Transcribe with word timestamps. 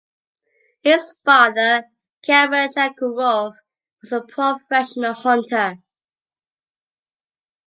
His 0.81 1.13
father, 1.23 1.83
Kaïum 2.25 2.73
Chakourov, 2.73 3.53
was 4.01 4.11
a 4.11 4.21
professional 4.21 5.13
hunter. 5.13 5.75